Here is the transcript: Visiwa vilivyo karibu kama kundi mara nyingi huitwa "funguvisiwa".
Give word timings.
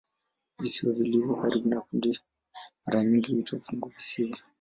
Visiwa 0.59 0.93
vilivyo 0.93 1.35
karibu 1.35 1.69
kama 1.69 1.81
kundi 1.81 2.19
mara 2.85 3.03
nyingi 3.03 3.33
huitwa 3.33 3.59
"funguvisiwa". 3.59 4.37